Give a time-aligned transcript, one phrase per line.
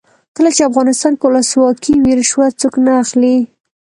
[0.35, 3.37] کله چې افغانستان کې ولسواکي وي رشوت څوک نه اخلي.